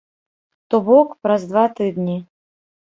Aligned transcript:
То 0.71 0.79
бок, 0.87 1.13
праз 1.27 1.47
два 1.53 1.65
тыдні. 1.77 2.19